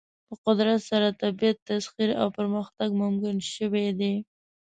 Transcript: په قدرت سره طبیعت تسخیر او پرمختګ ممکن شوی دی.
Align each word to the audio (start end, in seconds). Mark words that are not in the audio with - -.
په 0.27 0.35
قدرت 0.45 0.79
سره 0.89 1.17
طبیعت 1.21 1.57
تسخیر 1.69 2.09
او 2.21 2.27
پرمختګ 2.37 2.89
ممکن 3.03 3.35
شوی 3.53 3.87
دی. 3.99 4.13